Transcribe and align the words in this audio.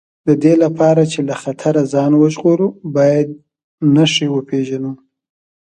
د 0.27 0.29
دې 0.43 0.53
لپاره 0.63 1.01
چې 1.11 1.19
له 1.27 1.35
خطره 1.43 1.81
ځان 1.93 2.11
وژغورو 2.15 2.67
باید 2.97 3.27
نښې 3.95 4.27
وپېژنو. 4.31 4.91